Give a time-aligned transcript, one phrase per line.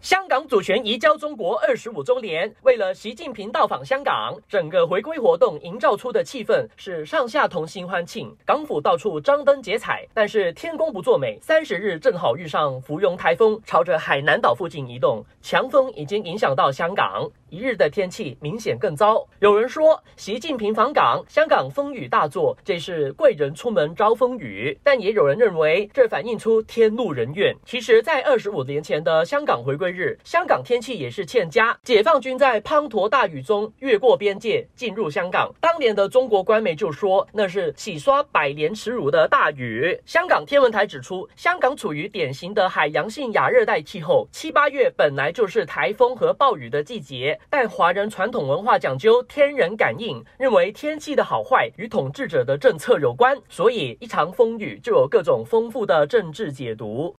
[0.00, 10.08] 香港主权移交中国二十五周年，为了习近平到访香港，整个回归活动营造出的气氛是上下同心欢庆，港府到处张灯结彩。
[10.14, 17.30] 但是天公不作美，三十日正好遇上芙蓉台风，朝着海南岛附近移动，强风已经影响到香港。
[17.50, 19.26] 一日的天气明显更糟。
[19.40, 24.78] 有人说，习近平访港，香港风雨大作，这是贵人出门招风雨。
[24.82, 27.54] 但也有人认为，这反映出天怒人怨。
[27.66, 31.78] 其实，在二十五年前的香港回归日，香港天气也是欠佳。
[31.82, 39.98] 解放军在滂沱大雨中越过边界进入香港，当年的中国官媒就说那是洗刷百年耻辱的大雨。
[40.04, 47.38] 香港天文台指出，香港处于典型的海洋性亚热带气候，七八月本来就是台风和暴雨的季节。
[47.48, 57.08] 但华人传统文化讲究天人感应，认为天气的好坏与统治者的政策有关，所以一场风雨就有各种丰富的政治解读。